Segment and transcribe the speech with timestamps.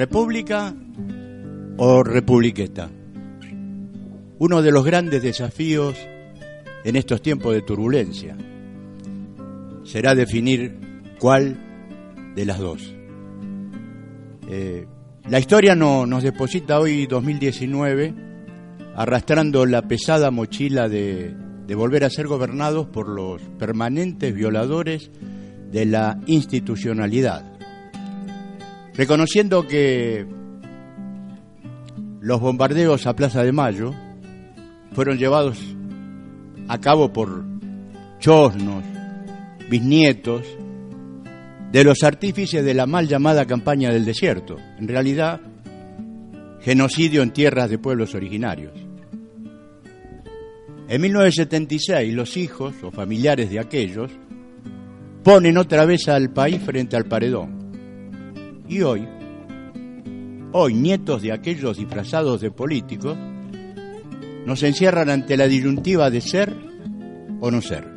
[0.00, 0.74] ¿República
[1.76, 2.88] o republiqueta?
[4.38, 5.94] Uno de los grandes desafíos
[6.84, 8.34] en estos tiempos de turbulencia
[9.84, 12.94] será definir cuál de las dos.
[14.48, 14.86] Eh,
[15.28, 18.14] la historia no, nos deposita hoy 2019
[18.96, 21.34] arrastrando la pesada mochila de,
[21.66, 25.10] de volver a ser gobernados por los permanentes violadores
[25.70, 27.59] de la institucionalidad,
[28.94, 30.26] reconociendo que
[32.20, 33.94] los bombardeos a Plaza de Mayo
[34.92, 35.58] fueron llevados
[36.68, 37.44] a cabo por
[38.18, 38.84] chosnos,
[39.68, 40.46] bisnietos
[41.72, 45.40] de los artífices de la mal llamada campaña del desierto, en realidad
[46.60, 48.72] genocidio en tierras de pueblos originarios.
[50.88, 54.10] En 1976 los hijos o familiares de aquellos
[55.22, 57.59] ponen otra vez al país frente al paredón.
[58.70, 59.04] Y hoy,
[60.52, 63.18] hoy nietos de aquellos disfrazados de políticos
[64.46, 66.54] nos encierran ante la disyuntiva de ser
[67.40, 67.92] o no ser.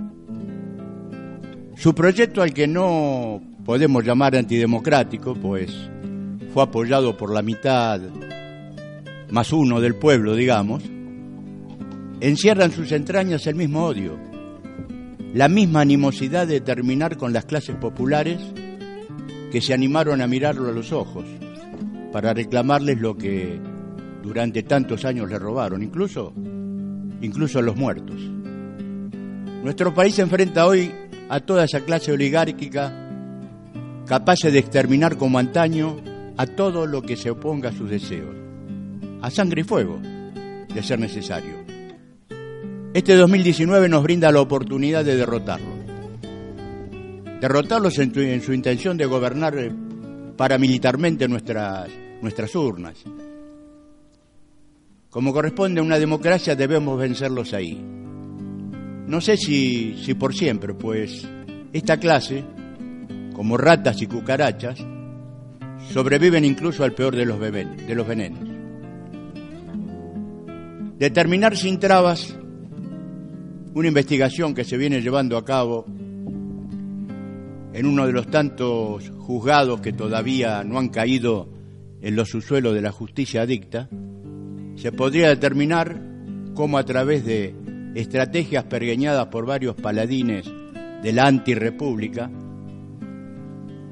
[1.75, 5.71] Su proyecto al que no podemos llamar antidemocrático, pues
[6.51, 8.01] fue apoyado por la mitad
[9.29, 10.81] más uno del pueblo, digamos,
[12.19, 14.17] encierra en sus entrañas el mismo odio,
[15.35, 18.39] la misma animosidad de terminar con las clases populares
[19.53, 21.25] que se animaron a mirarlo a los ojos
[22.11, 23.59] para reclamarles lo que
[24.23, 26.33] durante tantos años le robaron, incluso,
[27.21, 28.19] incluso los muertos.
[29.63, 30.91] Nuestro país se enfrenta hoy
[31.29, 32.91] a toda esa clase oligárquica
[34.07, 35.97] capaz de exterminar como antaño
[36.35, 38.35] a todo lo que se oponga a sus deseos,
[39.21, 39.99] a sangre y fuego,
[40.73, 41.63] de ser necesario.
[42.95, 45.72] Este 2019 nos brinda la oportunidad de derrotarlos.
[47.43, 49.69] Derrotarlos en, su intención de gobernar eh,
[50.37, 51.89] paramilitarmente nuestras,
[52.21, 53.03] nuestras urnas.
[55.09, 57.77] Como corresponde a una democracia debemos vencerlos ahí.
[59.07, 61.27] No sé si, si por siempre, pues
[61.73, 62.45] esta clase,
[63.33, 64.79] como ratas y cucarachas,
[65.91, 68.47] sobreviven incluso al peor de los, de los venenos.
[70.97, 72.37] Determinar sin trabas
[73.73, 75.85] una investigación que se viene llevando a cabo
[77.73, 81.49] en uno de los tantos juzgados que todavía no han caído
[82.01, 83.89] en los subsuelos de la justicia dicta,
[84.75, 85.99] se podría determinar
[86.53, 87.55] cómo a través de
[87.95, 90.45] estrategias pergueñadas por varios paladines
[91.01, 92.29] de la antirrepública,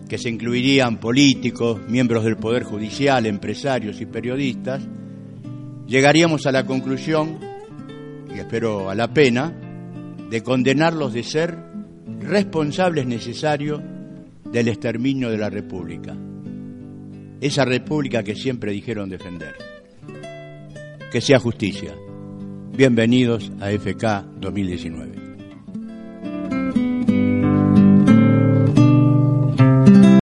[0.07, 4.81] que se incluirían políticos, miembros del Poder Judicial, empresarios y periodistas,
[5.87, 7.39] llegaríamos a la conclusión,
[8.33, 9.53] y espero a la pena,
[10.29, 11.70] de condenarlos de ser
[12.19, 13.81] responsables necesarios
[14.51, 16.15] del exterminio de la República.
[17.39, 19.55] Esa República que siempre dijeron defender.
[21.11, 21.95] Que sea justicia.
[22.75, 25.20] Bienvenidos a FK 2019.